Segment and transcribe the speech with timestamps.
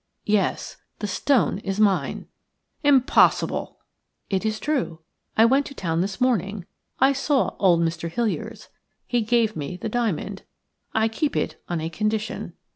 [0.25, 2.25] Yes, the stone is mine."
[2.83, 3.77] "Impossible!"
[4.31, 5.01] "It is true.
[5.37, 6.65] I went to town this morning.
[6.99, 8.11] I saw old Mr.
[8.11, 8.69] Hiliers.
[9.05, 10.41] He gave me the diamond.
[10.91, 12.53] I keep it on a condition."